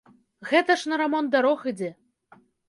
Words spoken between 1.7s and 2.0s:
ідзе.